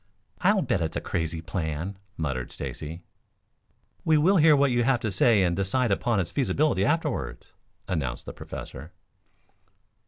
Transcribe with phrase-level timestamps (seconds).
[0.39, 3.03] "I'll bet it's a crazy plan," muttered Stacy.
[4.03, 7.53] "We will hear what you have to say and decide upon its feasibility afterwards,"
[7.87, 8.93] announced the Professor.